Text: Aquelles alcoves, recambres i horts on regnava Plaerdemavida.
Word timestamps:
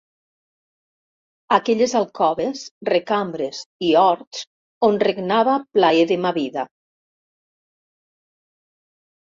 Aquelles 1.57 1.93
alcoves, 1.99 2.63
recambres 2.91 3.61
i 3.91 3.93
horts 4.05 4.43
on 4.89 4.99
regnava 5.07 5.57
Plaerdemavida. 5.79 6.67